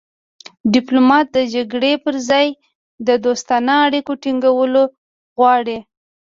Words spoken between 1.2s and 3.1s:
د جګړې پر ځای د